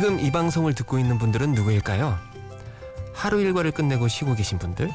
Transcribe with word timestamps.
지금 0.00 0.20
이 0.20 0.30
방송을 0.30 0.74
듣고 0.74 1.00
있는 1.00 1.18
분들은 1.18 1.54
누구일까요? 1.54 2.16
하루 3.12 3.40
일과를 3.40 3.72
끝내고 3.72 4.06
쉬고 4.06 4.36
계신 4.36 4.56
분들, 4.56 4.92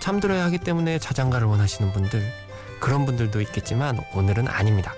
잠들어야 0.00 0.44
하기 0.46 0.58
때문에 0.58 0.98
자장가를 0.98 1.46
원하시는 1.46 1.92
분들, 1.92 2.28
그런 2.80 3.06
분들도 3.06 3.40
있겠지만 3.40 4.00
오늘은 4.12 4.48
아닙니다. 4.48 4.94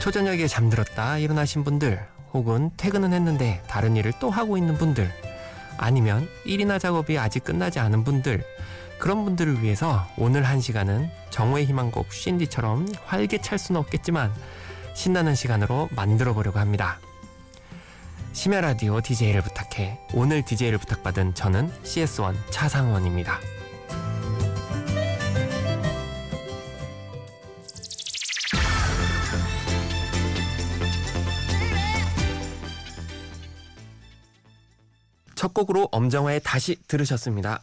초저녁에 0.00 0.46
잠들었다 0.46 1.18
일어나신 1.18 1.62
분들, 1.62 2.02
혹은 2.32 2.70
퇴근은 2.78 3.12
했는데 3.12 3.62
다른 3.66 3.96
일을 3.96 4.14
또 4.18 4.30
하고 4.30 4.56
있는 4.56 4.78
분들, 4.78 5.12
아니면 5.76 6.26
일이나 6.46 6.78
작업이 6.78 7.18
아직 7.18 7.44
끝나지 7.44 7.80
않은 7.80 8.02
분들, 8.02 8.42
그런 8.98 9.26
분들을 9.26 9.62
위해서 9.62 10.08
오늘 10.16 10.44
한 10.44 10.62
시간은 10.62 11.10
정오의 11.28 11.66
희망곡 11.66 12.10
쉰디처럼 12.10 12.88
활기찰 13.04 13.58
수는 13.58 13.78
없겠지만 13.82 14.32
신나는 14.94 15.34
시간으로 15.34 15.90
만들어 15.94 16.32
보려고 16.32 16.60
합니다. 16.60 16.98
심야 18.32 18.62
라디오 18.62 19.00
DJ를 19.00 19.42
부탁해 19.42 19.98
오늘 20.14 20.42
DJ를 20.42 20.78
부탁받은 20.78 21.34
저는 21.34 21.70
CS1 21.82 22.34
차상원입니다. 22.50 23.38
첫 35.34 35.52
곡으로 35.52 35.88
엄정화의 35.92 36.40
다시 36.42 36.76
들으셨습니다. 36.88 37.60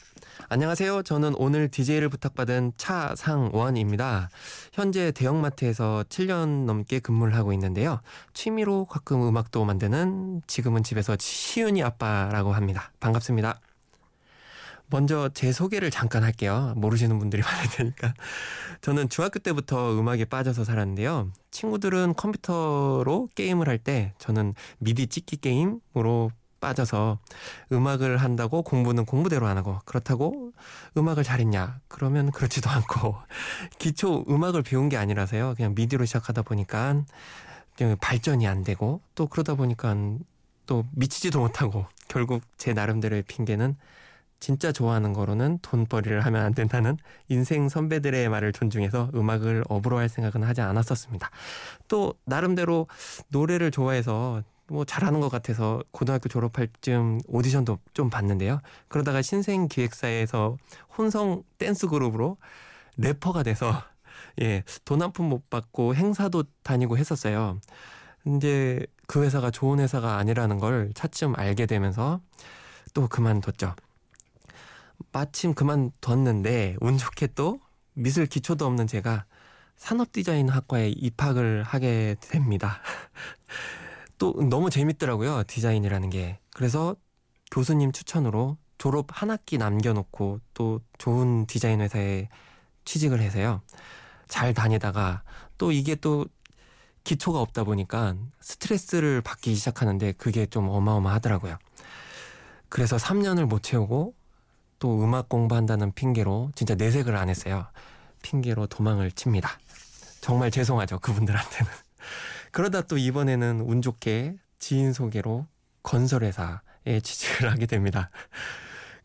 안녕하세요. 0.52 1.03
저는 1.03 1.36
오늘 1.38 1.69
DJ를 1.69 2.09
부탁받은 2.09 2.73
차상원입니다. 2.75 4.30
현재 4.73 5.11
대형마트에서 5.11 6.03
7년 6.09 6.66
넘게 6.66 7.00
근무를 7.00 7.36
하고 7.36 7.53
있는데요. 7.53 8.02
취미로 8.33 8.86
가끔 8.86 9.27
음악도 9.27 9.64
만드는 9.64 10.42
지금은 10.47 10.81
집에서 10.81 11.16
시윤이 11.20 11.83
아빠라고 11.83 12.52
합니다. 12.53 12.92
반갑습니다. 13.00 13.59
먼저 14.88 15.30
제 15.36 15.52
소개를 15.52 15.92
잠깐 15.92 16.23
할게요. 16.23 16.73
모르시는 16.77 17.20
분들이 17.20 17.44
많을 17.45 17.70
테니까. 17.70 18.16
저는 18.81 19.09
중학교 19.09 19.38
때부터 19.38 19.94
음악에 20.00 20.25
빠져서 20.25 20.64
살았는데요. 20.64 21.31
친구들은 21.52 22.16
컴퓨터로 22.16 23.30
게임을 23.36 23.67
할 23.67 23.77
때 23.77 24.14
저는 24.17 24.55
미디 24.80 25.05
찍기 25.05 25.38
게임으로 25.38 26.31
빠져서 26.59 27.19
음악을 27.71 28.17
한다고 28.17 28.61
공부는 28.61 29.05
공부대로 29.05 29.47
안 29.47 29.57
하고 29.57 29.79
그렇다고 29.85 30.52
음악을 30.97 31.23
잘했냐 31.23 31.79
그러면 31.88 32.31
그렇지도 32.31 32.69
않고 32.69 33.17
기초 33.79 34.25
음악을 34.29 34.63
배운 34.63 34.89
게 34.89 34.97
아니라서요 34.97 35.55
그냥 35.55 35.73
미디로 35.75 36.05
시작하다 36.05 36.43
보니까 36.43 37.03
발전이 38.02 38.47
안 38.47 38.63
되고 38.63 39.02
또 39.15 39.27
그러다 39.27 39.55
보니까 39.55 39.95
또 40.65 40.85
미치지도 40.91 41.39
못하고 41.39 41.85
결국 42.07 42.41
제 42.57 42.73
나름대로의 42.73 43.23
핑계는 43.23 43.75
진짜 44.39 44.71
좋아하는 44.71 45.13
거로는 45.13 45.59
돈벌이를 45.61 46.21
하면 46.21 46.45
안 46.45 46.53
된다는 46.53 46.97
인생 47.27 47.67
선배들의 47.69 48.30
말을 48.30 48.53
존중해서 48.53 49.11
음악을 49.13 49.63
업으로 49.67 49.97
할 49.97 50.07
생각은 50.07 50.43
하지 50.43 50.61
않았었습니다. 50.61 51.30
또 51.87 52.13
나름대로 52.25 52.87
노래를 53.30 53.71
좋아해서 53.71 54.43
뭐 54.71 54.85
잘하는 54.85 55.19
것 55.21 55.29
같아서 55.29 55.81
고등학교 55.91 56.29
졸업할 56.29 56.69
쯤 56.81 57.19
오디션도 57.27 57.79
좀 57.93 58.09
봤는데요. 58.09 58.61
그러다가 58.87 59.21
신생 59.21 59.67
기획사에서 59.67 60.57
혼성 60.97 61.43
댄스 61.57 61.87
그룹으로 61.87 62.37
래퍼가 62.97 63.43
돼서 63.43 63.71
예, 64.41 64.63
돈 64.85 65.02
한 65.02 65.11
푼 65.13 65.27
못 65.29 65.49
받고 65.49 65.95
행사도 65.95 66.43
다니고 66.63 66.97
했었어요. 66.97 67.59
이제 68.27 68.85
그 69.08 69.23
회사가 69.23 69.52
좋은 69.52 69.79
회사가 69.79 70.17
아니라는 70.17 70.59
걸 70.59 70.91
차츰 70.95 71.33
알게 71.37 71.65
되면서 71.65 72.21
또 72.93 73.08
그만뒀죠. 73.08 73.75
마침 75.11 75.53
그만뒀는데 75.53 76.77
운 76.81 76.97
좋게 76.97 77.27
또 77.35 77.59
미술 77.93 78.25
기초도 78.25 78.65
없는 78.65 78.87
제가 78.87 79.25
산업 79.77 80.11
디자인 80.11 80.49
학과에 80.49 80.89
입학을 80.89 81.63
하게 81.63 82.15
됩니다. 82.21 82.81
또 84.19 84.33
너무 84.49 84.69
재밌더라고요. 84.69 85.43
디자인이라는 85.47 86.09
게. 86.11 86.39
그래서 86.53 86.95
교수님 87.52 87.91
추천으로 87.91 88.57
졸업 88.77 89.07
한 89.09 89.31
학기 89.31 89.57
남겨놓고 89.57 90.39
또 90.53 90.81
좋은 90.99 91.47
디자인 91.47 91.81
회사에 91.81 92.29
취직을 92.85 93.21
해서요. 93.21 93.61
잘 94.27 94.53
다니다가 94.53 95.23
또 95.58 95.71
이게 95.71 95.95
또 95.95 96.25
기초가 97.03 97.39
없다 97.39 97.63
보니까 97.63 98.15
스트레스를 98.41 99.21
받기 99.21 99.55
시작하는데 99.55 100.11
그게 100.13 100.45
좀 100.45 100.69
어마어마하더라고요. 100.69 101.58
그래서 102.67 102.97
3년을 102.97 103.45
못 103.45 103.63
채우고 103.63 104.13
또 104.77 105.03
음악 105.03 105.27
공부한다는 105.29 105.93
핑계로 105.93 106.52
진짜 106.55 106.75
내색을 106.75 107.15
안 107.15 107.29
했어요. 107.29 107.65
핑계로 108.21 108.67
도망을 108.67 109.11
칩니다. 109.11 109.59
정말 110.21 110.52
죄송하죠. 110.52 110.99
그분들한테는. 110.99 111.71
그러다 112.52 112.82
또 112.82 112.98
이번에는 112.98 113.61
운 113.61 113.82
좋게 113.82 114.37
지인 114.60 114.93
소개로 114.93 115.48
건설회사에 115.83 116.99
취직을 117.04 117.52
하게 117.52 117.65
됩니다. 117.65 118.10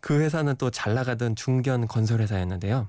그 0.00 0.20
회사는 0.20 0.56
또 0.56 0.70
잘 0.70 0.94
나가던 0.94 1.36
중견 1.36 1.86
건설회사였는데요. 1.88 2.86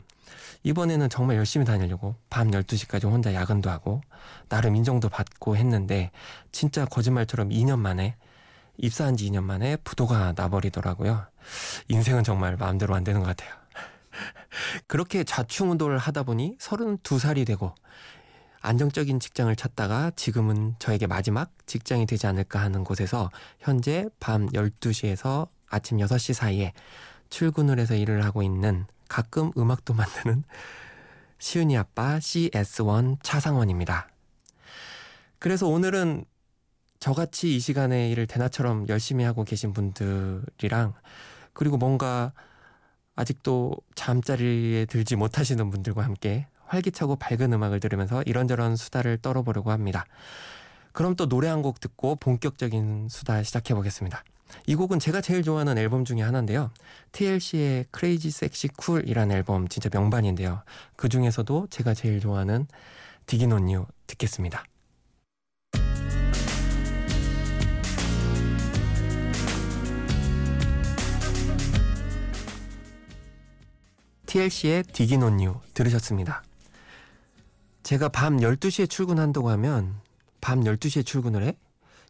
이번에는 0.63 1.09
정말 1.09 1.37
열심히 1.37 1.65
다니려고 1.65 2.15
밤 2.29 2.49
12시까지 2.49 3.05
혼자 3.05 3.33
야근도 3.33 3.69
하고 3.69 4.01
나름 4.49 4.75
인정도 4.75 5.09
받고 5.09 5.55
했는데 5.55 6.11
진짜 6.51 6.85
거짓말처럼 6.85 7.49
2년 7.49 7.79
만에 7.79 8.17
입사한 8.77 9.15
지 9.15 9.29
2년 9.29 9.43
만에 9.43 9.77
부도가 9.77 10.33
나버리더라고요. 10.35 11.27
인생은 11.87 12.23
정말 12.23 12.57
마음대로 12.57 12.95
안 12.95 13.03
되는 13.03 13.21
것 13.21 13.27
같아요. 13.27 13.53
그렇게 14.87 15.23
좌충우돌을 15.23 15.97
하다 15.97 16.23
보니 16.23 16.57
32살이 16.57 17.45
되고 17.45 17.75
안정적인 18.65 19.19
직장을 19.19 19.55
찾다가 19.55 20.11
지금은 20.15 20.73
저에게 20.79 21.05
마지막 21.05 21.51
직장이 21.67 22.07
되지 22.07 22.25
않을까 22.25 22.59
하는 22.59 22.83
곳에서 22.83 23.29
현재 23.59 24.09
밤 24.19 24.47
12시에서 24.47 25.47
아침 25.69 25.99
6시 25.99 26.33
사이에 26.33 26.73
출근을 27.29 27.77
해서 27.77 27.93
일을 27.93 28.25
하고 28.25 28.41
있는 28.41 28.85
가끔 29.07 29.51
음악도 29.55 29.93
만드는 29.93 30.43
시윤이 31.37 31.77
아빠 31.77 32.17
CS1 32.17 33.17
차상원입니다. 33.21 34.09
그래서 35.37 35.67
오늘은 35.67 36.25
저같이 36.99 37.55
이 37.55 37.59
시간에 37.59 38.09
일을 38.09 38.25
대나처럼 38.25 38.87
열심히 38.89 39.25
하고 39.25 39.43
계신 39.43 39.73
분들이랑 39.73 40.93
그리고 41.53 41.77
뭔가 41.77 42.33
아직도 43.15 43.77
잠자리에 43.93 44.85
들지 44.85 45.15
못하시는 45.15 45.69
분들과 45.69 46.03
함께 46.03 46.47
활기차고 46.67 47.15
밝은 47.17 47.53
음악을 47.53 47.79
들으면서 47.79 48.21
이런저런 48.23 48.75
수다를 48.75 49.17
떨어보려고 49.17 49.71
합니다. 49.71 50.05
그럼 50.91 51.15
또 51.15 51.27
노래 51.27 51.47
한 51.49 51.61
곡 51.61 51.79
듣고 51.79 52.15
본격적인 52.15 53.07
수다 53.09 53.43
시작해 53.43 53.73
보겠습니다. 53.73 54.23
이 54.67 54.75
곡은 54.75 54.99
제가 54.99 55.21
제일 55.21 55.43
좋아하는 55.43 55.77
앨범 55.77 56.05
중에 56.05 56.21
하나인데요. 56.21 56.71
TLC의 57.11 57.85
Crazy 57.95 58.27
Sexy 58.29 58.69
Cool이라는 58.79 59.35
앨범 59.35 59.67
진짜 59.67 59.89
명반인데요. 59.91 60.61
그 60.95 61.09
중에서도 61.09 61.67
제가 61.69 61.93
제일 61.93 62.19
좋아하는 62.19 62.67
Diggin' 63.25 63.51
on 63.51 63.63
You 63.63 63.85
듣겠습니다. 64.07 64.63
TLC의 74.25 74.83
You 75.39 75.59
들으셨습니다. 75.73 76.43
제가 77.85 78.09
밤 78.09 78.37
12시에 78.37 78.89
출근한다고 78.89 79.51
하면 79.51 79.93
밤 80.41 80.61
12시에 80.61 81.05
출근을 81.05 81.43
해? 81.43 81.53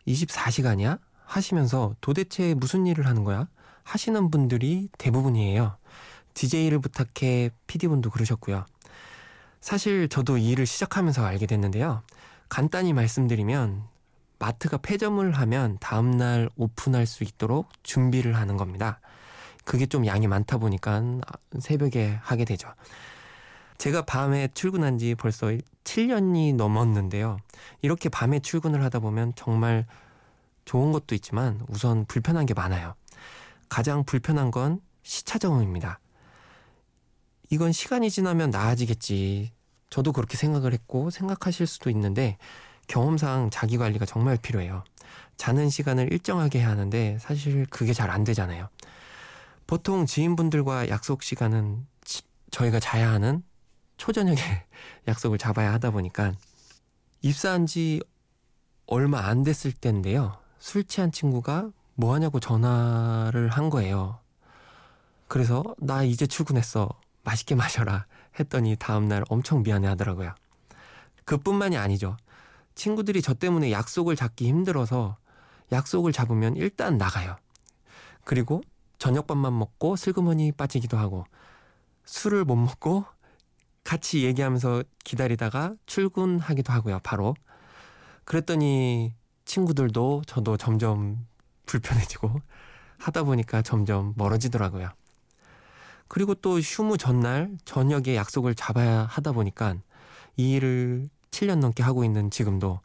24시간이야? 0.07 0.99
하시면서 1.25 1.97
도대체 1.99 2.53
무슨 2.53 2.87
일을 2.87 3.05
하는 3.07 3.25
거야? 3.25 3.49
하시는 3.83 4.31
분들이 4.31 4.87
대부분이에요. 4.97 5.75
DJ를 6.33 6.79
부탁해 6.79 7.49
PD분도 7.67 8.09
그러셨고요. 8.09 8.65
사실 9.59 10.07
저도 10.07 10.37
이 10.37 10.51
일을 10.51 10.65
시작하면서 10.65 11.25
알게 11.25 11.45
됐는데요. 11.45 12.03
간단히 12.47 12.93
말씀드리면 12.93 13.83
마트가 14.39 14.77
폐점을 14.77 15.29
하면 15.29 15.77
다음날 15.81 16.49
오픈할 16.55 17.05
수 17.05 17.25
있도록 17.25 17.67
준비를 17.83 18.37
하는 18.37 18.55
겁니다. 18.55 19.01
그게 19.65 19.87
좀 19.87 20.05
양이 20.05 20.25
많다 20.25 20.57
보니까 20.57 21.19
새벽에 21.59 22.17
하게 22.21 22.45
되죠. 22.45 22.69
제가 23.77 24.03
밤에 24.03 24.47
출근한 24.53 24.97
지 24.97 25.15
벌써 25.15 25.47
7년이 25.83 26.55
넘었는데요. 26.55 27.37
이렇게 27.81 28.09
밤에 28.09 28.39
출근을 28.39 28.83
하다 28.83 28.99
보면 28.99 29.33
정말 29.35 29.85
좋은 30.65 30.91
것도 30.91 31.13
있지만 31.15 31.61
우선 31.67 32.05
불편한 32.05 32.45
게 32.45 32.53
많아요. 32.53 32.95
가장 33.69 34.03
불편한 34.03 34.51
건 34.51 34.79
시차 35.03 35.37
적응입니다. 35.37 35.99
이건 37.49 37.71
시간이 37.71 38.09
지나면 38.09 38.49
나아지겠지. 38.49 39.51
저도 39.89 40.11
그렇게 40.11 40.35
생각을 40.35 40.73
했고 40.73 41.09
생각하실 41.09 41.67
수도 41.67 41.89
있는데 41.91 42.37
경험상 42.87 43.49
자기 43.51 43.77
관리가 43.77 44.05
정말 44.05 44.37
필요해요. 44.37 44.83
자는 45.37 45.69
시간을 45.69 46.11
일정하게 46.11 46.59
해야 46.59 46.69
하는데 46.69 47.17
사실 47.19 47.65
그게 47.69 47.93
잘 47.93 48.09
안 48.09 48.23
되잖아요. 48.23 48.69
보통 49.67 50.05
지인분들과 50.05 50.89
약속 50.89 51.23
시간은 51.23 51.85
저희가 52.51 52.79
자야 52.79 53.11
하는 53.11 53.43
초저녁에 53.97 54.37
약속을 55.07 55.37
잡아야 55.37 55.73
하다 55.73 55.91
보니까 55.91 56.33
입사한 57.21 57.65
지 57.65 58.01
얼마 58.87 59.19
안 59.25 59.43
됐을 59.43 59.71
때인데요. 59.71 60.37
술 60.59 60.83
취한 60.83 61.11
친구가 61.11 61.71
뭐 61.95 62.13
하냐고 62.13 62.39
전화를 62.39 63.49
한 63.49 63.69
거예요. 63.69 64.19
그래서 65.27 65.63
나 65.79 66.03
이제 66.03 66.27
출근했어. 66.27 66.89
맛있게 67.23 67.55
마셔라. 67.55 68.05
했더니 68.39 68.75
다음날 68.75 69.23
엄청 69.29 69.63
미안해 69.63 69.87
하더라고요. 69.87 70.35
그뿐만이 71.23 71.77
아니죠. 71.77 72.17
친구들이 72.75 73.21
저 73.21 73.33
때문에 73.33 73.71
약속을 73.71 74.15
잡기 74.15 74.47
힘들어서 74.47 75.17
약속을 75.71 76.11
잡으면 76.11 76.55
일단 76.57 76.97
나가요. 76.97 77.37
그리고 78.23 78.61
저녁밥만 78.99 79.57
먹고 79.57 79.95
슬그머니 79.95 80.51
빠지기도 80.51 80.97
하고 80.97 81.25
술을 82.05 82.45
못 82.45 82.55
먹고 82.55 83.05
같이 83.85 84.23
얘기하면서 84.25 84.83
기다리다가 85.05 85.75
출근하기도 85.85 86.73
하고요. 86.73 86.99
바로. 87.03 87.35
그랬더니 88.25 89.13
친구들도 89.45 90.23
저도 90.25 90.57
점점 90.57 91.25
불편해지고 91.67 92.41
하다 92.97 93.23
보니까 93.23 93.61
점점 93.61 94.13
멀어지더라고요. 94.17 94.89
그리고 96.07 96.33
또 96.33 96.59
휴무 96.59 96.97
전날 96.97 97.55
저녁에 97.63 98.15
약속을 98.15 98.55
잡아야 98.55 99.03
하다 99.03 99.31
보니까 99.31 99.75
이 100.35 100.53
일을 100.53 101.09
7년 101.31 101.59
넘게 101.59 101.83
하고 101.83 102.03
있는 102.03 102.31
지금도 102.31 102.79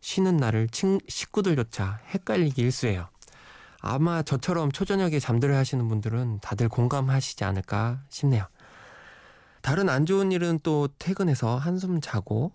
쉬는 0.00 0.38
날을 0.38 0.68
친, 0.68 1.00
식구들조차 1.06 2.00
헷갈리기 2.14 2.62
일수예요. 2.62 3.08
아마 3.82 4.22
저처럼 4.22 4.72
초저녁에 4.72 5.18
잠들어 5.18 5.56
하시는 5.56 5.86
분들은 5.86 6.40
다들 6.40 6.68
공감하시지 6.70 7.44
않을까 7.44 8.02
싶네요. 8.08 8.46
다른 9.62 9.88
안 9.88 10.06
좋은 10.06 10.32
일은 10.32 10.60
또 10.62 10.88
퇴근해서 10.98 11.56
한숨 11.56 12.00
자고 12.00 12.52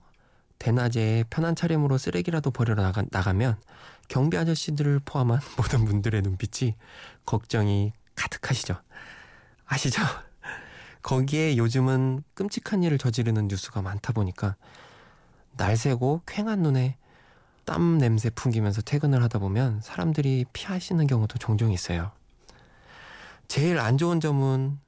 대낮에 0.60 1.26
편한 1.30 1.56
차림으로 1.56 1.98
쓰레기라도 1.98 2.52
버리러 2.52 2.82
나가, 2.82 3.04
나가면 3.12 3.60
경비 4.08 4.38
아저씨들을 4.38 5.02
포함한 5.06 5.40
모든 5.58 5.86
분들의 5.86 6.22
눈빛이 6.22 6.76
걱정이 7.26 7.94
가득하시죠. 8.16 8.76
아시죠? 9.66 10.02
거기에 11.02 11.58
요즘은 11.58 12.24
끔찍한 12.34 12.84
일을 12.84 12.98
저지르는 12.98 13.48
뉴스가 13.48 13.82
많다 13.82 14.14
보니까 14.14 14.56
날새고 15.52 16.24
쾌한 16.26 16.62
눈에 16.62 16.98
땀 17.66 17.98
냄새 17.98 18.30
풍기면서 18.30 18.82
퇴근을 18.82 19.22
하다 19.24 19.40
보면 19.40 19.82
사람들이 19.82 20.46
피하시는 20.54 21.06
경우도 21.06 21.38
종종 21.38 21.72
있어요. 21.72 22.12
제일 23.48 23.80
안 23.80 23.98
좋은 23.98 24.20
점은 24.20 24.80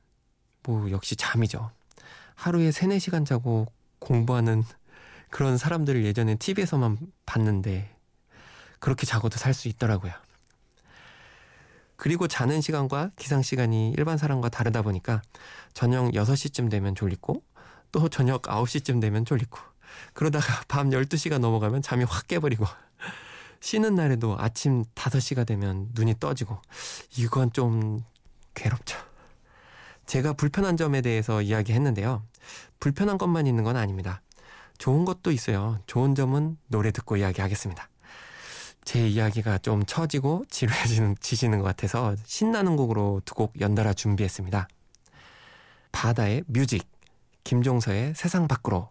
뭐 0.63 0.89
역시 0.91 1.15
잠이죠. 1.15 1.71
하루에 2.37 2.71
3, 2.71 2.89
4시간 2.91 3.25
자고 3.25 3.65
공부하는 3.99 4.63
그런 5.29 5.57
사람들을 5.57 6.05
예전에 6.05 6.35
TV에서만 6.35 6.97
봤는데 7.25 7.93
그렇게 8.79 9.05
자고도 9.07 9.37
살 9.37 9.53
수 9.53 9.67
있더라고요. 9.67 10.13
그리고 11.95 12.27
자는 12.27 12.61
시간과 12.61 13.09
기상 13.15 13.41
시간이 13.41 13.91
일반 13.97 14.19
사람과 14.19 14.49
다르다 14.49 14.83
보니까 14.83 15.23
저녁 15.73 16.11
6시쯤 16.11 16.69
되면 16.69 16.93
졸리고 16.93 17.41
또 17.91 18.07
저녁 18.07 18.43
9시쯤 18.43 19.01
되면 19.01 19.25
졸리고 19.25 19.57
그러다가 20.13 20.61
밤 20.69 20.91
12시가 20.91 21.39
넘어가면 21.39 21.81
잠이 21.81 22.03
확 22.03 22.27
깨버리고 22.27 22.65
쉬는 23.61 23.95
날에도 23.95 24.35
아침 24.37 24.85
5시가 24.93 25.45
되면 25.47 25.89
눈이 25.93 26.19
떠지고 26.19 26.61
이건 27.17 27.51
좀 27.51 28.03
괴롭죠. 28.53 29.06
제가 30.07 30.33
불편한 30.33 30.77
점에 30.77 31.01
대해서 31.01 31.41
이야기했는데요. 31.41 32.23
불편한 32.79 33.17
것만 33.17 33.45
있는 33.45 33.63
건 33.63 33.75
아닙니다. 33.75 34.21
좋은 34.77 35.05
것도 35.05 35.31
있어요. 35.31 35.79
좋은 35.85 36.15
점은 36.15 36.57
노래 36.67 36.91
듣고 36.91 37.17
이야기하겠습니다. 37.17 37.89
제 38.85 39.05
이야기가 39.05 39.57
좀 39.57 39.85
처지고 39.85 40.45
지루해지는 40.49 41.15
것 41.59 41.63
같아서 41.65 42.15
신나는 42.25 42.77
곡으로 42.77 43.21
두 43.25 43.35
곡 43.35 43.59
연달아 43.59 43.93
준비했습니다. 43.93 44.67
바다의 45.91 46.43
뮤직, 46.47 46.87
김종서의 47.43 48.13
세상 48.15 48.47
밖으로 48.47 48.89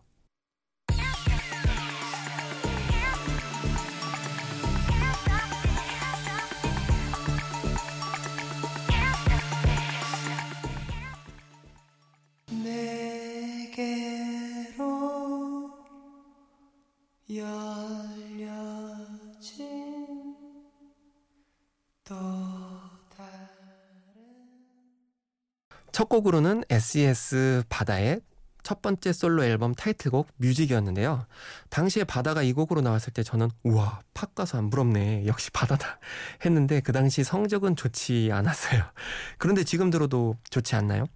첫 25.97 26.11
곡으로는 26.11 26.63
SES 26.69 27.63
바다의 27.71 28.21
첫 28.63 28.83
번째 28.83 29.15
솔로 29.15 29.45
앨범 29.45 29.75
타이틀곡 29.75 30.29
뮤직이었는데요. 30.37 31.25
당시에 31.71 32.05
바다가 32.05 32.43
이 32.43 32.53
곡으로 32.53 32.83
나왔을 32.83 33.15
때 33.15 33.23
저는 33.23 33.49
우와 33.63 34.01
팝 34.13 34.35
가수 34.35 34.59
안 34.59 34.69
부럽네 34.69 35.25
역시 35.25 35.51
바다다 35.53 35.99
했는데 36.45 36.81
그 36.81 36.93
당시 36.93 37.25
성적은 37.25 37.77
좋지 37.77 38.29
않았어요. 38.31 38.83
그런데 39.39 39.65
지금 39.65 39.89
들어도 39.89 40.37
좋지 40.51 40.77
않나요? 40.77 41.07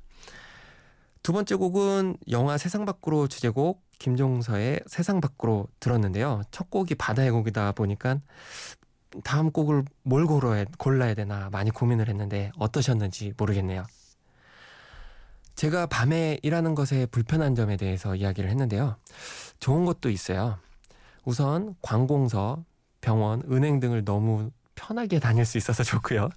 두 1.23 1.35
번째 1.35 1.57
곡은 1.57 2.17
영화 2.31 2.57
세상 2.57 2.87
밖으로 2.87 3.29
주제곡 3.29 3.83
김종서의 3.99 4.81
세상 4.87 5.21
밖으로 5.21 5.69
들었는데요. 5.79 6.41
첫 6.53 6.71
곡이 6.71 6.95
바다의 6.95 7.33
곡이다 7.33 7.73
보니까 7.73 8.21
다음 9.25 9.51
곡을 9.51 9.85
뭘 10.05 10.25
골라야 10.25 11.13
되나 11.13 11.51
많이 11.51 11.71
고민을 11.71 12.09
했는데 12.09 12.51
어떠셨는지 12.57 13.35
모르겠네요. 13.37 13.85
제가 15.61 15.85
밤에 15.85 16.39
일하는 16.43 16.75
것에 16.75 17.05
불편한 17.05 17.55
점에 17.55 17.77
대해서 17.77 18.17
이야기를 18.17 18.49
했는데요. 18.49 18.97
좋은 19.59 19.85
것도 19.85 20.09
있어요. 20.09 20.57
우선 21.27 21.75
관공서, 21.83 22.65
병원, 23.03 23.43
은행 23.53 23.79
등을 23.79 24.07
너무 24.07 24.53
편하게 24.75 25.19
다닐 25.19 25.45
수 25.45 25.59
있어서 25.59 25.83
좋고요. 25.85 26.31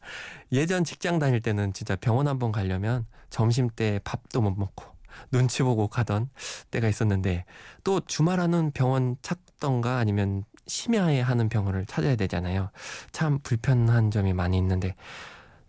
예전 0.51 0.84
직장 0.84 1.20
다닐 1.20 1.39
때는 1.39 1.72
진짜 1.72 1.96
병원 1.96 2.27
한번 2.27 2.51
가려면 2.51 3.06
점심 3.30 3.70
때 3.70 4.01
밥도 4.03 4.42
못 4.42 4.58
먹고 4.58 4.84
눈치 5.32 5.63
보고 5.63 5.88
가던 5.88 6.30
때가 6.72 6.89
있었는데 6.89 7.46
또 7.86 8.01
주말 8.01 8.42
하는 8.42 8.72
병원 8.72 9.15
찾던가 9.22 10.00
아니면 10.00 10.44
심야에 10.68 11.22
하는 11.22 11.48
병원을 11.48 11.86
찾아야 11.86 12.18
되잖아요. 12.18 12.72
참 13.13 13.39
불편한 13.42 14.12
점이 14.12 14.34
많이 14.34 14.58
있는데 14.58 14.96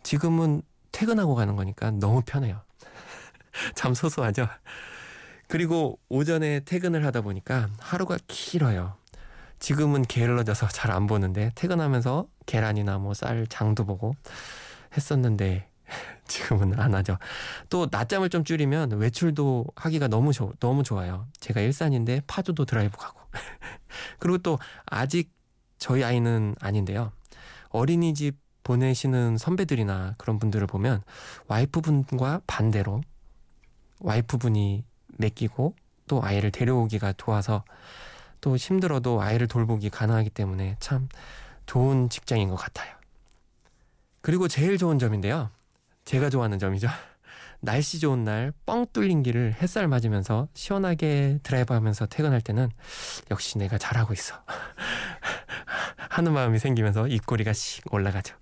지금은 0.03 0.63
퇴근하고 0.91 1.37
가는 1.37 1.55
거니까 1.55 1.93
너무 1.93 2.21
편해요. 2.27 2.61
참 3.75 3.95
소소하죠. 3.95 4.49
그리고 5.49 5.99
오전에 6.09 6.61
퇴근을 6.61 7.05
하다 7.07 7.21
보니까 7.23 7.69
하루가 7.79 8.19
길어요. 8.27 8.97
지금은 9.59 10.03
게을러져서 10.03 10.69
잘 10.69 10.91
안 10.93 11.07
보는데 11.07 11.51
퇴근하면서 11.55 12.27
계란이나 12.47 12.99
뭐 12.99 13.15
쌀 13.15 13.47
장도 13.49 13.85
보고 13.87 14.15
했었는데 14.97 15.69
지금은 16.29 16.79
안 16.81 16.95
하죠. 16.95 17.19
또 17.71 17.89
낮잠을 17.91 18.31
좀 18.31 18.45
줄이면 18.45 18.93
외출도 18.93 19.67
하기가 19.77 20.09
너무 20.09 20.33
좋, 20.33 20.53
너무 20.61 20.83
좋아요. 20.83 21.27
제가 21.41 21.61
일산인데 21.61 22.23
파주도 22.27 22.65
드라이브 22.65 22.97
가고. 22.99 23.21
그리고 24.19 24.39
또 24.39 24.59
아직 24.87 25.33
저희 25.79 26.05
아이는 26.05 26.55
아닌데요. 26.61 27.13
어린이집 27.71 28.37
보내시는 28.63 29.37
선배들이나 29.39 30.15
그런 30.19 30.39
분들을 30.39 30.67
보면 30.67 31.03
와이프분과 31.49 32.43
반대로 32.47 33.03
와이프분이 34.01 34.85
맡기고 35.19 35.75
또 36.07 36.23
아이를 36.23 36.51
데려오기가 36.51 37.13
도와서 37.13 37.65
또 38.41 38.57
힘들어도 38.57 39.23
아이를 39.23 39.47
돌보기 39.49 39.91
가능하기 39.91 40.31
때문에 40.31 40.77
참 40.81 41.09
좋은 41.67 42.09
직장인 42.11 42.49
것 42.51 42.57
같아요. 42.57 42.95
그리고 44.21 44.49
제일 44.49 44.77
좋은 44.79 44.99
점인데요. 44.99 45.51
제가 46.05 46.31
좋아하는 46.31 46.59
점이죠. 46.59 46.89
날씨 47.61 47.99
좋은 47.99 48.25
날 48.25 48.53
뻥 48.67 48.87
뚫린 48.93 49.23
길을 49.23 49.55
햇살 49.61 49.89
맞으면서 49.89 50.49
시원하게 50.53 51.39
드라이브 51.43 51.73
하면서 51.73 52.05
퇴근할 52.07 52.43
때는 52.43 52.71
역시 53.31 53.57
내가 53.57 53.79
잘하고 53.79 54.13
있어. 54.13 54.35
하는 56.11 56.33
마음이 56.33 56.59
생기면서 56.59 57.09
입꼬리가 57.09 57.53
씩 57.55 57.93
올라가죠. 57.93 58.37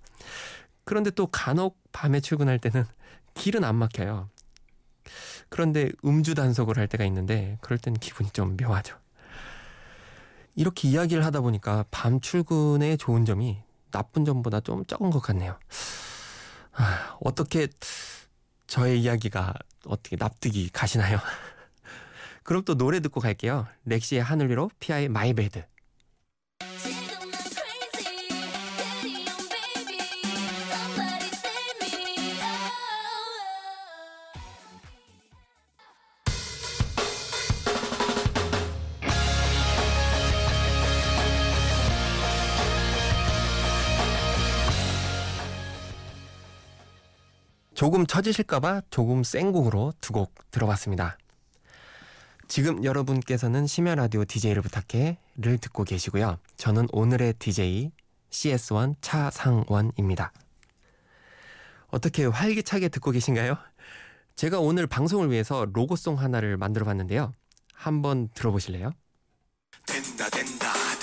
그런데 0.83 1.11
또 1.11 1.27
간혹 1.27 1.79
밤에 1.93 2.19
출근할 2.19 2.59
때는 2.59 2.85
길은 3.35 3.63
안 3.63 3.75
막혀요. 3.75 4.29
그런데 5.53 5.91
음주 6.03 6.33
단속을 6.33 6.79
할 6.79 6.87
때가 6.87 7.05
있는데 7.05 7.59
그럴 7.61 7.77
땐 7.77 7.93
기분이 7.93 8.31
좀 8.31 8.57
묘하죠. 8.57 8.97
이렇게 10.55 10.87
이야기를 10.87 11.23
하다 11.23 11.41
보니까 11.41 11.85
밤 11.91 12.19
출근의 12.19 12.97
좋은 12.97 13.23
점이 13.23 13.59
나쁜 13.91 14.25
점보다 14.25 14.61
좀 14.61 14.83
적은 14.83 15.11
것 15.11 15.19
같네요. 15.19 15.59
아, 16.71 17.17
어떻게 17.21 17.67
저의 18.65 19.03
이야기가 19.03 19.53
어떻게 19.85 20.15
납득이 20.15 20.69
가시나요? 20.69 21.19
그럼 22.41 22.63
또 22.65 22.75
노래 22.75 22.99
듣고 22.99 23.19
갈게요. 23.21 23.67
렉시의 23.85 24.23
하늘 24.23 24.49
위로 24.49 24.71
피아의 24.79 25.07
My 25.07 25.35
Bed. 25.35 25.63
조금 47.83 48.05
처지실까봐 48.07 48.83
조금 48.89 49.25
센 49.25 49.51
곡으로 49.51 49.91
두 49.99 50.13
곡 50.13 50.33
들어봤습니다. 50.51 51.17
지금 52.47 52.81
여러분께서는 52.85 53.67
심야 53.67 53.95
라디오 53.95 54.23
DJ를 54.23 54.61
부탁해를 54.61 55.57
듣고 55.59 55.83
계시고요. 55.83 56.37
저는 56.55 56.87
오늘의 56.93 57.33
DJ 57.39 57.91
CS1 58.29 58.95
차상원입니다. 59.01 60.31
어떻게 61.87 62.23
활기차게 62.23 62.87
듣고 62.87 63.11
계신가요? 63.11 63.57
제가 64.37 64.61
오늘 64.61 64.87
방송을 64.87 65.29
위해서 65.29 65.65
로고송 65.73 66.19
하나를 66.19 66.55
만들어 66.55 66.85
봤는데요. 66.85 67.33
한번 67.73 68.29
들어보실래요? 68.33 68.93
된다 69.85 70.29
된다 70.29 70.62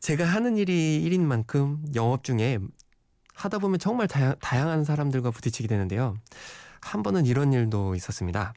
제가 0.00 0.24
하는 0.24 0.56
일이 0.56 0.96
일인 1.02 1.26
만큼 1.26 1.84
영업 1.94 2.24
중에 2.24 2.58
하다 3.34 3.58
보면 3.58 3.78
정말 3.78 4.08
다양, 4.08 4.34
다양한 4.40 4.84
사람들과 4.84 5.30
부딪히게 5.30 5.68
되는데요. 5.68 6.16
한 6.80 7.02
번은 7.02 7.26
이런 7.26 7.52
일도 7.52 7.94
있었습니다. 7.94 8.54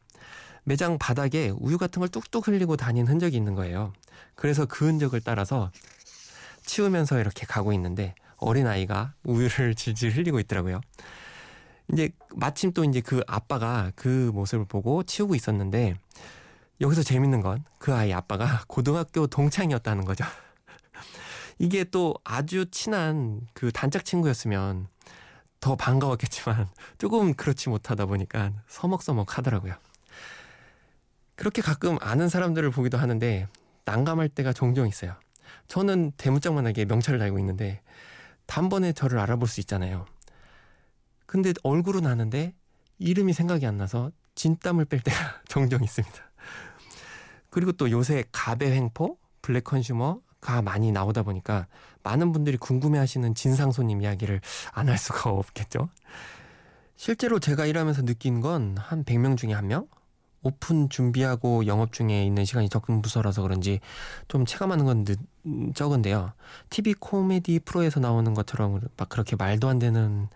매장 0.64 0.98
바닥에 0.98 1.50
우유 1.58 1.78
같은 1.78 2.00
걸 2.00 2.08
뚝뚝 2.08 2.48
흘리고 2.48 2.78
다닌 2.78 3.08
흔적이 3.08 3.36
있는 3.38 3.56
거예요. 3.56 3.92
그래서 4.36 4.66
그 4.66 4.86
흔적을 4.88 5.20
따라서 5.22 5.72
치우면서 6.66 7.20
이렇게 7.20 7.46
가고 7.46 7.74
있는데 7.74 8.16
어린 8.38 8.68
아이가 8.68 9.14
우유를 9.24 9.76
질질 9.76 10.16
흘리고 10.16 10.40
있더라고요. 10.40 10.80
이제 11.92 12.10
마침 12.36 12.72
또 12.72 12.86
이제 12.86 13.02
그 13.02 13.22
아빠가 13.28 13.92
그 13.96 14.32
모습을 14.34 14.66
보고 14.66 15.04
치우고 15.04 15.36
있었는데 15.36 15.96
여기서 16.80 17.04
재밌는 17.04 17.42
건 17.42 17.64
그 17.78 17.94
아이 17.94 18.14
아빠가 18.14 18.64
고등학교 18.68 19.28
동창이었다는 19.28 20.06
거죠. 20.06 20.24
이게 21.60 21.84
또 21.84 22.16
아주 22.24 22.66
친한 22.72 23.42
그 23.54 23.72
단짝 23.72 24.06
친구였으면 24.06 24.88
더 25.60 25.76
반가웠겠지만 25.76 26.68
조금 26.98 27.34
그렇지 27.34 27.70
못하다 27.70 28.06
보니까 28.06 28.52
서먹서먹 28.68 29.38
하더라고요. 29.38 29.76
그렇게 31.36 31.62
가끔 31.62 31.98
아는 32.02 32.30
사람들을 32.30 32.70
보기도 32.72 32.98
하는데 32.98 33.48
난감할 33.86 34.30
때가 34.30 34.54
종종 34.54 34.88
있어요. 34.88 35.16
저는 35.68 36.12
대문짝만하게 36.18 36.86
명찰을 36.86 37.20
달고 37.20 37.40
있는데 37.40 37.82
단번에 38.46 38.94
저를 38.94 39.20
알아볼 39.20 39.48
수 39.48 39.60
있잖아요. 39.62 40.06
근데 41.26 41.54
얼굴은 41.64 42.06
아는데 42.06 42.54
이름이 43.00 43.34
생각이 43.34 43.66
안 43.66 43.78
나서 43.78 44.12
진땀을 44.36 44.86
뺄 44.86 45.00
때가 45.00 45.42
종종 45.48 45.84
있습니다. 45.84 46.16
그리고 47.50 47.72
또 47.72 47.90
요새 47.92 48.24
갑의 48.32 48.72
횡포, 48.72 49.18
black 49.42 49.64
consumer, 49.64 50.22
가 50.44 50.62
많이 50.62 50.92
나오다 50.92 51.24
보니까 51.24 51.68
많은 52.04 52.34
분들이 52.34 52.58
궁금해하시는 52.58 53.34
진상 53.34 53.72
손님 53.72 54.02
이야기를 54.02 54.42
안 54.74 54.90
할 54.90 54.98
수가 54.98 55.30
없겠죠. 55.30 55.90
실제로 56.98 57.40
제가 57.40 57.66
일하면서 57.66 58.04
느낀 58.04 58.42
건 58.42 58.76
한 58.78 59.04
100명 59.06 59.38
중에 59.38 59.54
한 59.54 59.68
명? 59.68 59.88
오픈 60.46 60.90
준비하고 60.90 61.66
영업 61.68 61.94
중에 61.94 62.26
있는 62.26 62.44
시간이 62.44 62.68
적은 62.68 63.02
부서라서 63.02 63.42
그런지 63.44 63.80
좀 64.28 64.46
체감하는 64.46 64.84
건 64.84 65.06
늦, 65.06 65.18
적은데요. 65.74 66.34
TV 66.70 66.96
코미디 66.96 67.62
프로에서 67.62 68.02
나오는 68.02 68.34
것처럼 68.34 68.82
막 68.98 69.08
그렇게 69.08 69.38
말도 69.38 69.70
안 69.70 69.80
되는 69.80 70.28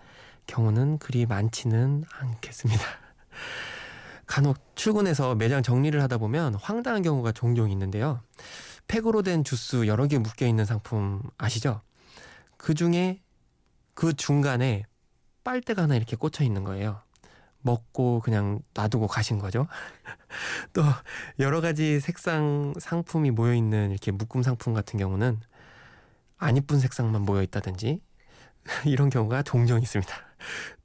경우는 0.47 0.99
그리 0.99 1.25
많지는 1.25 2.05
않겠습니다. 2.21 2.81
간혹 4.25 4.57
출근해서 4.75 5.35
매장 5.35 5.61
정리를 5.61 6.01
하다 6.01 6.17
보면 6.17 6.55
황당한 6.55 7.01
경우가 7.01 7.33
종종 7.33 7.69
있는데요. 7.69 8.21
팩으로 8.87 9.21
된 9.21 9.43
주스 9.43 9.87
여러 9.87 10.07
개 10.07 10.17
묶여 10.17 10.47
있는 10.47 10.65
상품 10.65 11.21
아시죠? 11.37 11.81
그 12.57 12.73
중에 12.73 13.21
그 13.93 14.13
중간에 14.13 14.83
빨대가 15.43 15.83
하나 15.83 15.95
이렇게 15.95 16.15
꽂혀 16.15 16.43
있는 16.43 16.63
거예요. 16.63 17.01
먹고 17.61 18.21
그냥 18.21 18.59
놔두고 18.73 19.07
가신 19.07 19.39
거죠. 19.39 19.67
또 20.73 20.83
여러 21.39 21.61
가지 21.61 21.99
색상 21.99 22.73
상품이 22.79 23.31
모여 23.31 23.53
있는 23.53 23.91
이렇게 23.91 24.11
묶음 24.11 24.43
상품 24.43 24.73
같은 24.73 24.97
경우는 24.99 25.39
안 26.37 26.57
이쁜 26.57 26.79
색상만 26.79 27.23
모여 27.23 27.41
있다든지 27.43 28.01
이런 28.85 29.09
경우가 29.09 29.43
종종 29.43 29.81
있습니다. 29.81 30.13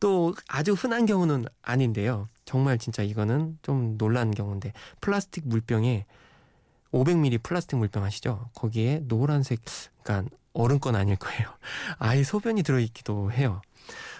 또 0.00 0.34
아주 0.48 0.72
흔한 0.72 1.06
경우는 1.06 1.44
아닌데요. 1.62 2.28
정말 2.44 2.78
진짜 2.78 3.02
이거는 3.02 3.58
좀 3.62 3.96
놀란 3.98 4.30
경우인데 4.32 4.72
플라스틱 5.00 5.46
물병에 5.46 6.06
500ml 6.92 7.42
플라스틱 7.42 7.76
물병 7.76 8.04
아시죠? 8.04 8.50
거기에 8.54 9.00
노란색, 9.08 9.60
그러니까 10.02 10.30
어른 10.52 10.78
건 10.80 10.94
아닐 10.96 11.16
거예요. 11.16 11.48
아이 11.98 12.24
소변이 12.24 12.62
들어있기도 12.62 13.32
해요. 13.32 13.62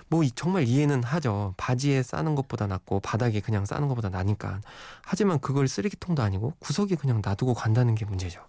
뭐 0.09 0.23
정말 0.35 0.65
이해는 0.65 1.03
하죠. 1.03 1.55
바지에 1.57 2.03
싸는 2.03 2.35
것보다 2.35 2.67
낫고 2.67 3.01
바닥에 3.01 3.41
그냥 3.41 3.65
싸는 3.65 3.89
것보다 3.89 4.09
나니까. 4.11 4.61
하지만 5.03 5.39
그걸 5.41 5.69
쓰레기통도 5.69 6.23
아니고 6.23 6.55
구석에 6.59 6.97
그냥 6.97 7.23
놔두고 7.25 7.55
간다는 7.55 7.95
게 7.95 8.05
문제죠. 8.05 8.41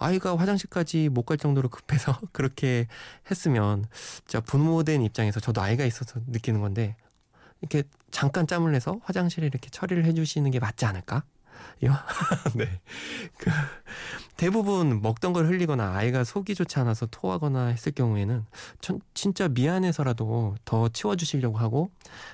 아이가 0.00 0.36
화장실까지 0.36 1.08
못 1.08 1.26
갈 1.26 1.38
정도로 1.38 1.68
급해서 1.68 2.18
그렇게 2.32 2.86
했으면 3.30 3.84
진짜 4.18 4.40
부모된 4.40 5.02
입장에서 5.02 5.40
저도 5.40 5.60
아이가 5.60 5.84
있어서 5.84 6.20
느끼는 6.26 6.60
건데 6.60 6.96
이렇게 7.60 7.82
잠깐 8.10 8.46
짬을 8.46 8.72
내서 8.72 8.98
화장실에 9.02 9.46
이렇게 9.46 9.68
처리를 9.70 10.04
해주시는 10.04 10.50
게 10.52 10.58
맞지 10.60 10.86
않을까? 10.86 11.24
요? 11.84 11.94
네. 12.56 12.80
그 13.38 13.50
대부분 14.36 15.00
먹던 15.02 15.32
걸 15.32 15.46
흘리거나 15.46 15.94
아이가 15.96 16.24
속이 16.24 16.54
좋지 16.54 16.78
않아서 16.80 17.06
토하거나 17.06 17.66
했을 17.66 17.92
경우에는 17.92 18.44
전 18.80 19.00
진짜 19.14 19.48
미안해서라도 19.48 20.56
더 20.64 20.88
치워주시려고 20.88 21.58
하고 21.58 21.90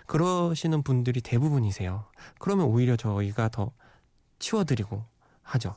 그러시는 0.07 0.83
분들이 0.83 1.21
대부분이세요. 1.21 2.05
그러면 2.39 2.67
오히려 2.67 2.97
저희가 2.97 3.49
더 3.49 3.73
치워드리고 4.39 5.05
하죠. 5.43 5.75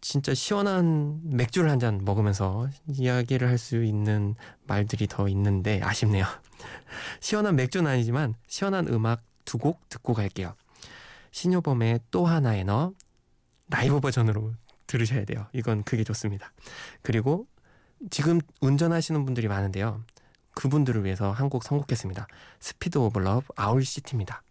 진짜 0.00 0.34
시원한 0.34 1.20
맥주를 1.24 1.70
한 1.70 1.78
잔 1.80 2.00
먹으면서 2.04 2.68
이야기를 2.88 3.48
할 3.48 3.56
수 3.58 3.82
있는 3.84 4.34
말들이 4.66 5.06
더 5.06 5.28
있는데 5.28 5.80
아쉽네요. 5.82 6.24
시원한 7.20 7.56
맥주는 7.56 7.90
아니지만 7.90 8.34
시원한 8.46 8.86
음악 8.88 9.22
두 9.44 9.58
곡 9.58 9.88
듣고 9.88 10.14
갈게요. 10.14 10.54
신효범의 11.34 11.98
또 12.12 12.26
하나의 12.26 12.62
너 12.62 12.92
라이브 13.68 13.98
버전으로 13.98 14.54
들으셔야 14.86 15.24
돼요. 15.24 15.48
이건 15.52 15.82
그게 15.82 16.04
좋습니다. 16.04 16.52
그리고 17.02 17.48
지금 18.10 18.40
운전하시는 18.60 19.24
분들이 19.24 19.48
많은데요. 19.48 20.04
그분들을 20.54 21.04
위해서 21.04 21.32
한 21.32 21.48
곡 21.48 21.64
선곡했습니다. 21.64 22.28
Speed 22.60 22.98
of 22.98 23.18
Love 23.18 23.46
Owl 23.56 23.75
City입니다. 23.75 24.44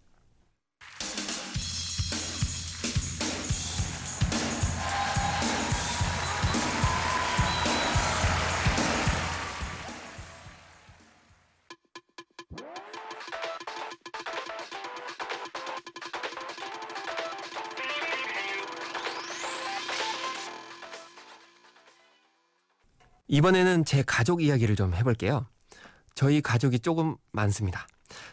이번에는 23.33 23.83
제 23.83 24.03
가족 24.03 24.43
이야기를 24.43 24.75
좀 24.75 24.93
해볼게요. 24.93 25.47
저희 26.13 26.39
가족이 26.39 26.81
조금 26.81 27.15
많습니다. 27.31 27.87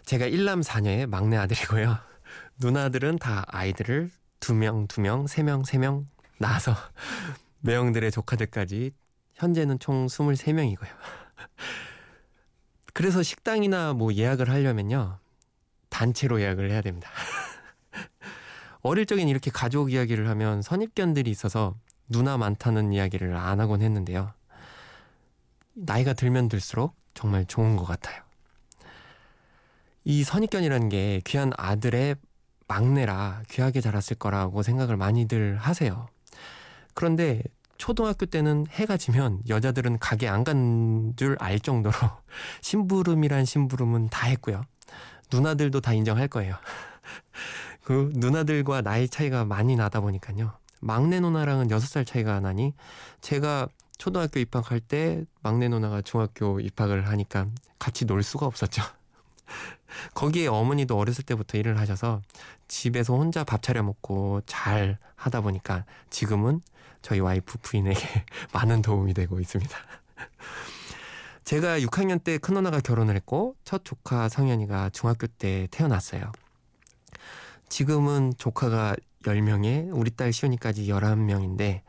제가 0.05 0.27
1남 0.27 0.63
4녀의 0.63 1.07
막내 1.07 1.39
아들이고요. 1.39 1.97
누나들은 2.61 3.19
다 3.19 3.43
아이들을 3.47 4.11
두 4.41 4.53
명, 4.53 4.87
두 4.89 5.01
명, 5.01 5.27
세 5.27 5.43
명, 5.43 5.65
세명 5.65 6.05
낳아서 6.37 6.77
매형들의 7.61 8.11
조카들까지 8.11 8.93
현재는 9.37 9.79
총 9.79 10.07
23명이고요. 10.07 10.89
그래서 12.93 13.23
식당이나 13.23 13.95
뭐 13.95 14.13
예약을 14.13 14.51
하려면요. 14.51 15.19
단체로 15.89 16.43
예약을 16.43 16.71
해야 16.71 16.83
됩니다. 16.83 17.09
어릴 18.83 19.07
적엔 19.07 19.29
이렇게 19.29 19.51
가족 19.51 19.93
이야기를 19.93 20.29
하면 20.29 20.61
선입견들이 20.61 21.31
있어서 21.31 21.75
누나 22.11 22.37
많다는 22.37 22.93
이야기를 22.93 23.35
안 23.35 23.61
하곤 23.61 23.81
했는데요. 23.81 24.35
나이가 25.75 26.13
들면 26.13 26.49
들수록 26.49 26.95
정말 27.15 27.45
좋은 27.47 27.77
것 27.77 27.85
같아요. 27.85 28.23
이 30.05 30.25
선입견이라는 30.25 30.89
게 30.89 31.21
귀한 31.27 31.53
아들의 31.57 32.17
막내라 32.69 33.43
귀하게 33.51 33.81
자랐을 33.81 34.17
거라고 34.19 34.63
생각을 34.63 34.97
많이들 34.97 35.57
하세요. 35.57 36.09
그런데 36.95 37.43
초등학교 37.79 38.27
때는 38.27 38.67
해가 38.71 38.97
지면 38.97 39.41
여자들은 39.49 39.99
가게 39.99 40.29
안 40.29 40.45
간 40.45 41.15
줄 41.17 41.37
알 41.41 41.59
정도로 41.59 41.95
심부름이란 42.63 43.45
심부름은 43.45 44.09
다 44.11 44.27
했고요. 44.29 44.63
누나들도 45.33 45.81
다 45.81 45.93
인정할 45.93 46.29
거예요. 46.29 46.57
그 47.85 48.11
누나들과 48.15 48.83
나이 48.83 49.09
차이가 49.09 49.45
많이 49.45 49.77
나다 49.77 50.01
보니까요. 50.01 50.53
막내 50.81 51.21
누나랑은 51.21 51.69
6살 51.69 52.07
차이가 52.07 52.41
나니 52.41 52.75
제가 53.21 53.69
초등학교 54.01 54.41
입학할 54.41 54.81
때 54.81 55.27
막내 55.43 55.69
누나가 55.69 56.01
중학교 56.01 56.59
입학을 56.59 57.07
하니까 57.09 57.49
같이 57.79 58.07
놀 58.07 58.23
수가 58.23 58.47
없었죠. 58.47 58.83
거기에 60.15 60.47
어머니도 60.47 60.97
어렸을 60.97 61.23
때부터 61.23 61.59
일을 61.59 61.79
하셔서 61.79 62.23
집에서 62.67 63.15
혼자 63.15 63.45
밥 63.45 63.63
차려 63.63 63.83
먹고 63.83 64.41
잘 64.47 64.97
하다 65.17 65.43
보니까 65.43 65.85
지금은 66.09 66.63
저희 67.03 67.21
와이프 67.21 67.59
부인에게 67.61 68.25
많은 68.55 68.81
도움이 68.81 69.13
되고 69.13 69.39
있습니다. 69.39 69.77
제가 71.45 71.81
6학년 71.81 72.25
때 72.25 72.39
큰누나가 72.39 72.81
결혼을 72.81 73.17
했고 73.17 73.55
첫 73.65 73.85
조카 73.85 74.31
성현이가 74.31 74.91
중학교 74.95 75.27
때 75.27 75.69
태어났어요. 75.71 76.33
지금은 77.69 78.33
조카가 78.39 78.97
10명에 79.23 79.91
우리 79.93 80.11
딸 80.11 80.33
시온이까지 80.33 80.87
11명인데 80.87 81.83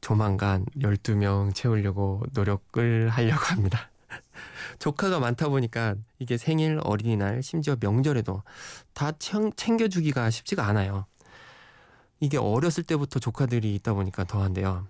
조만간 0.00 0.64
12명 0.78 1.54
채우려고 1.54 2.22
노력을 2.32 3.08
하려고 3.08 3.40
합니다. 3.46 3.90
조카가 4.78 5.18
많다 5.18 5.48
보니까 5.48 5.96
이게 6.18 6.36
생일, 6.36 6.80
어린이날, 6.82 7.42
심지어 7.42 7.76
명절에도 7.80 8.42
다 8.94 9.12
챙겨주기가 9.18 10.30
쉽지가 10.30 10.66
않아요. 10.66 11.06
이게 12.20 12.36
어렸을 12.36 12.84
때부터 12.84 13.18
조카들이 13.18 13.74
있다 13.76 13.94
보니까 13.94 14.24
더한데요. 14.24 14.86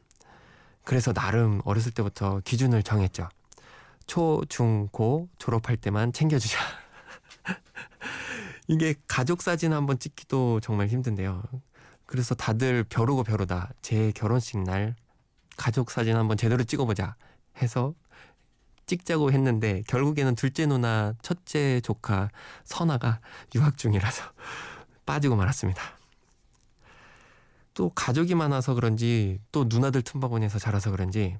그래서 0.84 1.12
나름 1.12 1.60
어렸을 1.64 1.92
때부터 1.92 2.40
기준을 2.44 2.82
정했죠. 2.82 3.28
초, 4.06 4.42
중, 4.48 4.88
고 4.90 5.28
졸업할 5.38 5.76
때만 5.76 6.14
챙겨주자. 6.14 6.58
이게 8.68 8.94
가족 9.06 9.42
사진 9.42 9.74
한번 9.74 9.98
찍기도 9.98 10.60
정말 10.60 10.88
힘든데요. 10.88 11.42
그래서 12.08 12.34
다들 12.34 12.84
벼르고 12.84 13.22
벼르다 13.22 13.70
제 13.82 14.12
결혼식 14.12 14.58
날 14.58 14.96
가족 15.58 15.90
사진 15.90 16.16
한번 16.16 16.38
제대로 16.38 16.64
찍어보자 16.64 17.16
해서 17.60 17.94
찍자고 18.86 19.30
했는데 19.30 19.82
결국에는 19.86 20.34
둘째 20.34 20.64
누나, 20.64 21.12
첫째 21.20 21.82
조카 21.82 22.30
선아가 22.64 23.20
유학 23.54 23.76
중이라서 23.76 24.24
빠지고 25.04 25.36
말았습니다. 25.36 25.82
또 27.74 27.90
가족이 27.90 28.34
많아서 28.34 28.72
그런지 28.72 29.38
또 29.52 29.66
누나들 29.68 30.00
틈바구니에서 30.00 30.58
자라서 30.58 30.90
그런지 30.90 31.36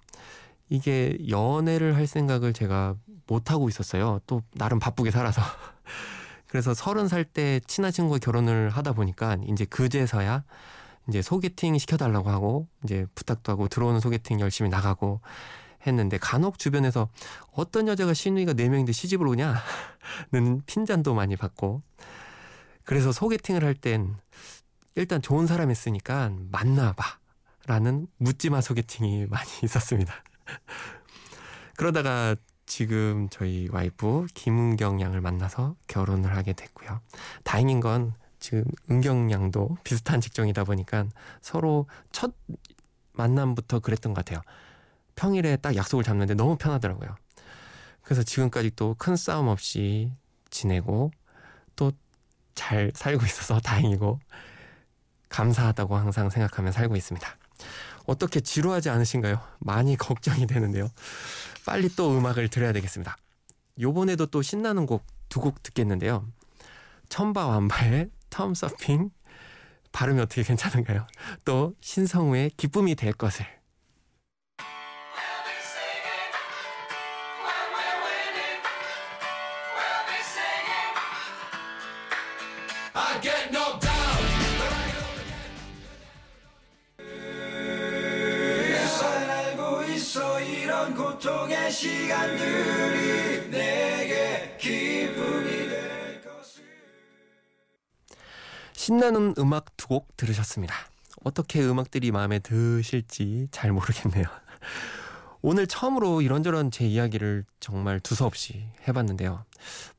이게 0.68 1.16
연애를 1.30 1.96
할 1.96 2.06
생각을 2.06 2.52
제가 2.52 2.94
못 3.26 3.50
하고 3.50 3.70
있었어요. 3.70 4.20
또 4.26 4.42
나름 4.52 4.78
바쁘게 4.78 5.10
살아서. 5.10 5.40
그래서 6.48 6.74
서른 6.74 7.08
살 7.08 7.24
때 7.24 7.60
친한 7.66 7.92
친구가 7.92 8.18
결혼을 8.18 8.70
하다 8.70 8.92
보니까 8.94 9.36
이제 9.46 9.64
그제서야 9.64 10.44
이제 11.08 11.22
소개팅 11.22 11.76
시켜달라고 11.78 12.30
하고 12.30 12.68
이제 12.84 13.06
부탁도 13.14 13.52
하고 13.52 13.68
들어오는 13.68 14.00
소개팅 14.00 14.40
열심히 14.40 14.70
나가고 14.70 15.20
했는데 15.86 16.18
간혹 16.18 16.58
주변에서 16.58 17.08
어떤 17.52 17.86
여자가 17.88 18.12
신우이가 18.14 18.54
네 18.54 18.68
명인데 18.68 18.92
시집을 18.92 19.26
오냐는 19.26 19.54
핀잔도 20.66 21.14
많이 21.14 21.36
받고. 21.36 21.82
그래서 22.84 23.12
소개팅을 23.12 23.64
할 23.64 23.74
땐 23.74 24.16
일단 24.96 25.22
좋은 25.22 25.46
사람 25.46 25.70
있으니까 25.70 26.32
만나봐. 26.50 27.18
라는 27.66 28.06
묻지마 28.16 28.62
소개팅이 28.62 29.26
많이 29.30 29.48
있었습니다. 29.62 30.14
그러다가 31.76 32.34
지금 32.68 33.28
저희 33.30 33.68
와이프 33.72 34.26
김은경 34.34 35.00
양을 35.00 35.20
만나서 35.20 35.74
결혼을 35.88 36.36
하게 36.36 36.52
됐고요. 36.52 37.00
다행인 37.42 37.80
건 37.80 38.14
지금 38.38 38.64
은경 38.90 39.32
양도 39.32 39.76
비슷한 39.82 40.20
직종이다 40.20 40.64
보니까 40.64 41.06
서로 41.40 41.86
첫 42.12 42.32
만남부터 43.12 43.80
그랬던 43.80 44.14
것 44.14 44.24
같아요. 44.24 44.42
평일에 45.16 45.56
딱 45.56 45.74
약속을 45.74 46.04
잡는데 46.04 46.34
너무 46.34 46.56
편하더라고요. 46.56 47.16
그래서 48.02 48.22
지금까지 48.22 48.70
또 48.76 48.94
큰 48.96 49.16
싸움 49.16 49.48
없이 49.48 50.12
지내고 50.50 51.10
또 51.74 51.90
잘 52.58 52.90
살고 52.94 53.24
있어서 53.24 53.60
다행이고 53.60 54.18
감사하다고 55.28 55.96
항상 55.96 56.28
생각하며 56.28 56.72
살고 56.72 56.96
있습니다. 56.96 57.36
어떻게 58.06 58.40
지루하지 58.40 58.90
않으신가요? 58.90 59.40
많이 59.60 59.94
걱정이 59.96 60.46
되는데요. 60.46 60.88
빨리 61.68 61.90
또 61.94 62.16
음악을 62.16 62.48
들어야 62.48 62.72
되겠습니다. 62.72 63.18
요번에도 63.78 64.24
또 64.24 64.40
신나는 64.40 64.86
곡 64.86 65.04
두 65.28 65.40
곡 65.42 65.62
듣겠는데요. 65.62 66.26
천바 67.10 67.46
완바의 67.46 68.08
텀 68.30 68.54
서핑 68.54 69.10
발음이 69.92 70.18
어떻게 70.22 70.42
괜찮은가요? 70.42 71.06
또 71.44 71.74
신성우의 71.82 72.52
기쁨이 72.56 72.94
될 72.94 73.12
것을 73.12 73.44
시간들이 91.70 93.50
내게 93.50 94.56
기쁨이 94.58 95.68
될 95.68 96.22
것을 96.22 96.64
신나는 98.72 99.34
음악 99.38 99.76
두 99.76 99.88
곡 99.88 100.16
들으셨습니다. 100.18 100.74
어떻게 101.24 101.62
음악들이 101.62 102.10
마음에 102.12 102.38
드실지 102.38 103.48
잘 103.50 103.72
모르겠네요. 103.72 104.26
오늘 105.40 105.66
처음으로 105.66 106.20
이런저런 106.20 106.70
제 106.70 106.84
이야기를 106.84 107.44
정말 107.58 108.00
두서없이 108.00 108.66
해봤는데요. 108.86 109.44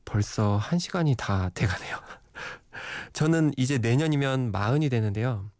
벌써 0.04 0.56
한 0.56 0.78
시간이 0.78 1.16
다 1.16 1.50
돼가네요. 1.54 1.96
저는 3.12 3.52
이제 3.56 3.78
내년이면 3.78 4.52
마흔이 4.52 4.88
되는데요. 4.90 5.50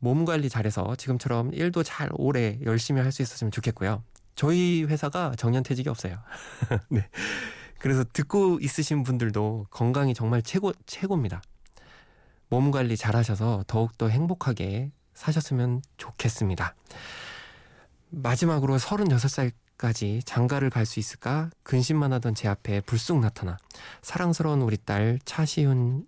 몸 0.00 0.24
관리 0.24 0.48
잘해서 0.48 0.94
지금처럼 0.96 1.52
일도 1.54 1.82
잘 1.82 2.10
오래 2.12 2.58
열심히 2.64 3.00
할 3.00 3.10
수 3.10 3.22
있었으면 3.22 3.50
좋겠고요. 3.50 4.02
저희 4.38 4.84
회사가 4.84 5.34
정년퇴직이 5.36 5.88
없어요. 5.88 6.16
네. 6.90 7.04
그래서 7.80 8.04
듣고 8.12 8.60
있으신 8.60 9.02
분들도 9.02 9.66
건강이 9.70 10.14
정말 10.14 10.42
최고, 10.42 10.72
최고입니다. 10.86 11.42
몸 12.48 12.70
관리 12.70 12.96
잘 12.96 13.16
하셔서 13.16 13.64
더욱더 13.66 14.06
행복하게 14.08 14.92
사셨으면 15.12 15.82
좋겠습니다. 15.96 16.76
마지막으로 18.10 18.78
36살까지 18.78 20.24
장가를 20.24 20.70
갈 20.70 20.86
수 20.86 21.00
있을까 21.00 21.50
근심만 21.64 22.12
하던 22.12 22.36
제 22.36 22.46
앞에 22.46 22.80
불쑥 22.82 23.18
나타나 23.18 23.56
사랑스러운 24.02 24.62
우리 24.62 24.76
딸 24.76 25.18
차시훈 25.24 26.06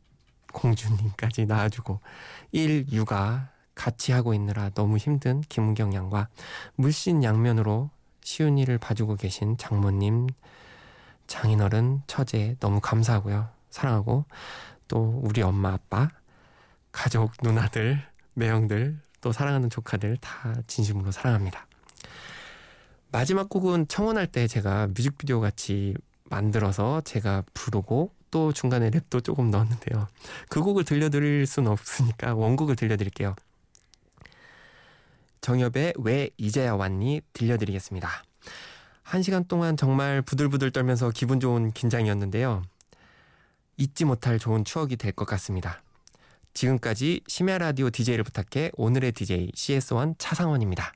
공주님까지 0.52 1.46
낳아주고 1.46 2.00
일 2.52 2.86
육아 2.92 3.50
같이 3.74 4.12
하고 4.12 4.34
있느라 4.34 4.70
너무 4.70 4.98
힘든 4.98 5.40
김은경 5.40 5.94
양과 5.94 6.28
물씬 6.76 7.24
양면으로 7.24 7.90
시은이를 8.30 8.78
봐주고 8.78 9.16
계신 9.16 9.56
장모님, 9.56 10.28
장인어른, 11.26 12.02
처제 12.06 12.56
너무 12.60 12.80
감사하고요. 12.80 13.48
사랑하고 13.70 14.24
또 14.86 15.20
우리 15.24 15.42
엄마, 15.42 15.72
아빠, 15.72 16.08
가족, 16.92 17.32
누나들, 17.42 18.00
매형들, 18.34 19.00
또 19.20 19.32
사랑하는 19.32 19.68
조카들 19.68 20.16
다 20.18 20.54
진심으로 20.68 21.10
사랑합니다. 21.10 21.66
마지막 23.10 23.48
곡은 23.48 23.88
청혼할 23.88 24.28
때 24.28 24.46
제가 24.46 24.86
뮤직비디오 24.88 25.40
같이 25.40 25.94
만들어서 26.24 27.00
제가 27.00 27.42
부르고 27.52 28.14
또 28.30 28.52
중간에 28.52 28.90
랩도 28.90 29.24
조금 29.24 29.50
넣었는데요. 29.50 30.06
그 30.48 30.62
곡을 30.62 30.84
들려드릴 30.84 31.46
수는 31.46 31.72
없으니까 31.72 32.34
원곡을 32.34 32.76
들려드릴게요. 32.76 33.34
정엽의 35.40 35.94
왜 35.98 36.30
이제야 36.36 36.74
왔니 36.74 37.22
들려드리겠습니다. 37.32 38.08
한 39.02 39.22
시간 39.22 39.44
동안 39.44 39.76
정말 39.76 40.22
부들부들 40.22 40.70
떨면서 40.70 41.10
기분 41.10 41.40
좋은 41.40 41.72
긴장이었는데요. 41.72 42.62
잊지 43.76 44.04
못할 44.04 44.38
좋은 44.38 44.64
추억이 44.64 44.96
될 44.96 45.12
것 45.12 45.24
같습니다. 45.26 45.82
지금까지 46.54 47.22
심야 47.26 47.58
라디오 47.58 47.90
DJ를 47.90 48.24
부탁해 48.24 48.70
오늘의 48.74 49.12
DJ 49.12 49.52
CS1 49.52 50.16
차상원입니다. 50.18 50.92